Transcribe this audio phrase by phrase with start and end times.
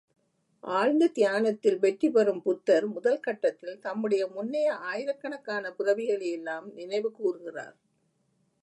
[0.63, 7.75] ஆழ்ந்த தியானத்தில் வெற்றி பெறும் புத்தர் முதல் கட்டத்தில் தம்முடைய முன்னைய ஆயிரக்கணக்கான பிறவிகளையெல்லாம் நினைவுகூர்கிறார்.